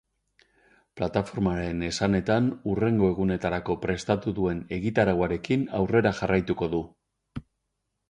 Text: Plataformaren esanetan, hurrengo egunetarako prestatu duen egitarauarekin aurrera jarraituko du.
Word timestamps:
Plataformaren 1.01 1.83
esanetan, 1.89 2.49
hurrengo 2.71 3.11
egunetarako 3.17 3.77
prestatu 3.85 4.35
duen 4.43 4.67
egitarauarekin 4.81 5.71
aurrera 5.83 6.19
jarraituko 6.25 6.75
du. 6.77 6.87